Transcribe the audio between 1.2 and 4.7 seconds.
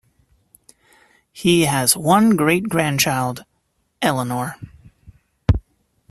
He has one great grandchild—Eleanor.